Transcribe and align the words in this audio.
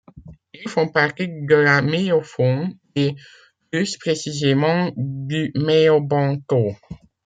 Ils 0.55 0.67
font 0.67 0.87
partie 0.87 1.27
de 1.27 1.53
la 1.53 1.83
méiofaune 1.83 2.75
et 2.95 3.13
plus 3.69 3.99
précisément 3.99 4.91
du 4.97 5.51
meiobenthos. 5.53 6.75